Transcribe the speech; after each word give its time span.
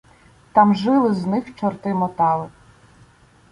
Там 0.53 0.75
жили 0.75 1.13
з 1.13 1.25
них 1.25 1.55
чорти 1.55 1.93
мотали 1.93 2.49